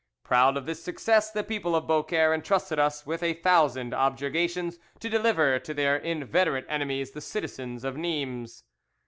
[0.23, 5.09] Proud of this success, the people of Beaucaire entrusted us with a thousand objurgations to
[5.11, 8.63] deliver to their inveterate enemies the citizens of Nimes.